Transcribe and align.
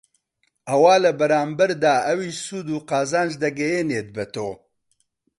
ئەوا 0.69 0.95
لە 1.03 1.11
بەرامبەردا 1.19 1.95
ئەویش 2.07 2.37
سوود 2.47 2.67
و 2.71 2.83
قازانج 2.89 3.31
دەگەیەنێت 3.43 4.07
بەتۆ 4.15 4.49